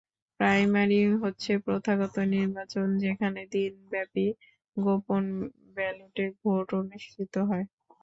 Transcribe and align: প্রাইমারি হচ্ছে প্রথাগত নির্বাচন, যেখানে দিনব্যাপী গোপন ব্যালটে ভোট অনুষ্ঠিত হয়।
প্রাইমারি 0.39 0.99
হচ্ছে 1.21 1.51
প্রথাগত 1.65 2.15
নির্বাচন, 2.33 2.87
যেখানে 3.03 3.39
দিনব্যাপী 3.53 4.27
গোপন 4.77 5.23
ব্যালটে 5.75 6.25
ভোট 6.39 6.67
অনুষ্ঠিত 6.81 7.33
হয়। 7.49 7.65